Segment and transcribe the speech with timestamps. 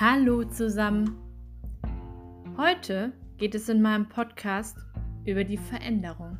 [0.00, 1.16] Hallo zusammen.
[2.56, 4.76] Heute geht es in meinem Podcast
[5.24, 6.36] über die Veränderung.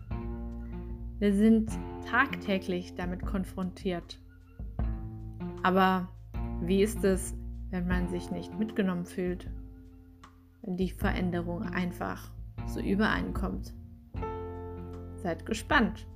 [1.21, 1.71] Wir sind
[2.05, 4.19] tagtäglich damit konfrontiert.
[5.63, 6.09] Aber
[6.63, 7.37] wie ist es,
[7.71, 9.49] wenn man sich nicht mitgenommen fühlt?
[10.63, 12.33] Wenn die Veränderung einfach
[12.67, 13.73] so übereinkommt?
[15.23, 16.09] Seid gespannt.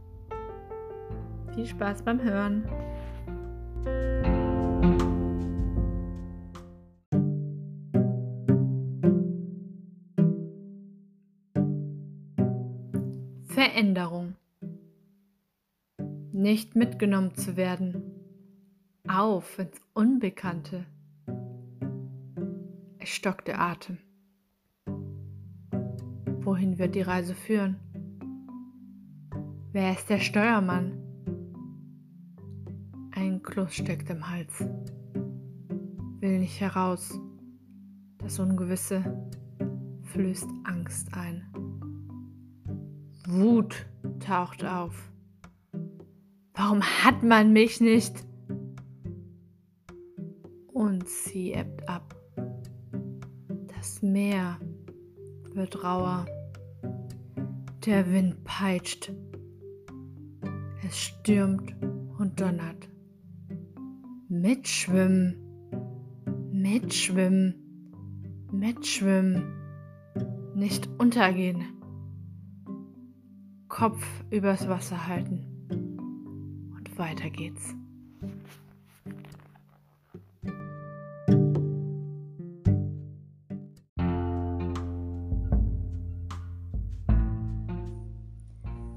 [1.54, 2.64] Viel Spaß beim Hören.
[13.58, 14.36] Veränderung.
[16.30, 18.04] Nicht mitgenommen zu werden.
[19.08, 20.86] Auf ins Unbekannte.
[23.00, 23.98] Es stockt der Atem.
[26.44, 27.80] Wohin wird die Reise führen?
[29.72, 30.92] Wer ist der Steuermann?
[33.10, 34.60] Ein Kloß steckt im Hals.
[36.20, 37.18] Will nicht heraus.
[38.18, 39.02] Das Ungewisse
[40.04, 41.57] flößt Angst ein.
[43.30, 43.84] Wut
[44.20, 45.12] taucht auf.
[46.54, 48.24] Warum hat man mich nicht?
[50.72, 52.16] Und sie ebbt ab.
[53.76, 54.58] Das Meer
[55.52, 56.24] wird rauer.
[57.84, 59.12] Der Wind peitscht.
[60.82, 61.76] Es stürmt
[62.18, 62.88] und donnert.
[64.30, 65.36] Mitschwimmen,
[66.50, 67.54] mitschwimmen,
[68.50, 69.42] mitschwimmen,
[70.54, 71.77] nicht untergehen.
[73.68, 75.44] Kopf übers Wasser halten.
[76.74, 77.74] Und weiter geht's.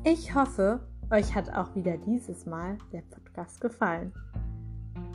[0.04, 0.80] Ich hoffe,
[1.12, 4.12] euch hat auch wieder dieses Mal der Podcast gefallen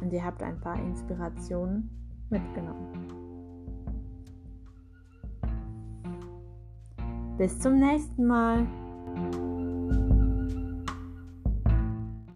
[0.01, 1.91] und ihr habt ein paar Inspirationen
[2.31, 2.93] mitgenommen.
[7.37, 8.67] Bis zum nächsten Mal.